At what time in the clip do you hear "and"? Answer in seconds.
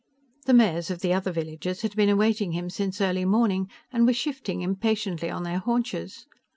3.93-4.07